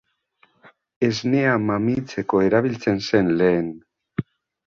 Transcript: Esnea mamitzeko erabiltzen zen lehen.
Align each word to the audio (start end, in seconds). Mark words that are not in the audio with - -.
Esnea 1.07 1.51
mamitzeko 1.65 2.41
erabiltzen 2.47 2.99
zen 3.09 3.29
lehen. 3.43 3.71